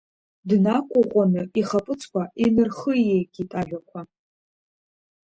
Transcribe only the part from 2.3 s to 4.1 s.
инырхиегит ажәақәа.